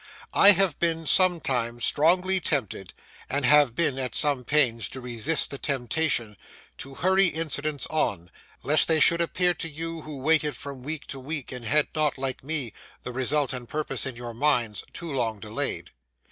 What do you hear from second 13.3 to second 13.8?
and